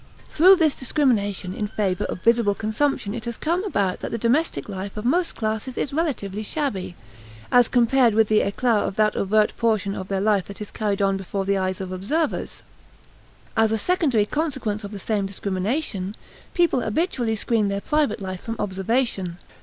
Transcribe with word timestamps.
Through 0.29 0.55
this 0.55 0.73
discrimination 0.73 1.53
in 1.53 1.67
favor 1.67 2.05
of 2.05 2.23
visible 2.23 2.55
consumption 2.55 3.13
it 3.13 3.25
has 3.25 3.37
come 3.37 3.63
about 3.63 3.99
that 3.99 4.09
the 4.09 4.17
domestic 4.17 4.67
life 4.67 4.97
of 4.97 5.05
most 5.05 5.35
classes 5.35 5.77
is 5.77 5.93
relatively 5.93 6.41
shabby, 6.41 6.95
as 7.51 7.67
compared 7.67 8.15
with 8.15 8.27
the 8.27 8.39
éclat 8.39 8.81
of 8.87 8.95
that 8.95 9.15
overt 9.15 9.55
portion 9.57 9.93
of 9.93 10.07
their 10.07 10.19
life 10.19 10.45
that 10.45 10.59
is 10.59 10.71
carried 10.71 11.03
on 11.03 11.17
before 11.17 11.45
the 11.45 11.59
eyes 11.59 11.79
of 11.79 11.91
observers. 11.91 12.63
As 13.55 13.71
a 13.71 13.77
secondary 13.77 14.25
consequence 14.25 14.83
of 14.83 14.89
the 14.89 14.97
same 14.97 15.27
discrimination, 15.27 16.15
people 16.55 16.81
habitually 16.81 17.35
screen 17.35 17.67
their 17.67 17.79
private 17.81 18.21
life 18.21 18.41
from 18.41 18.55
observation. 18.57 19.37